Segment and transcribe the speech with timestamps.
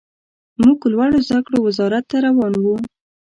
[0.61, 2.75] موږ لوړو زده کړو وزارت ته روان وو.